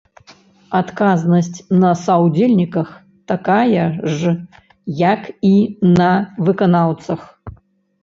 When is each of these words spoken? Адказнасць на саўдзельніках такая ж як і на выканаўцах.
Адказнасць 0.77 1.59
на 1.83 1.91
саўдзельніках 2.05 2.89
такая 3.33 3.85
ж 4.17 4.35
як 5.07 5.33
і 5.55 5.57
на 6.05 6.11
выканаўцах. 6.51 7.21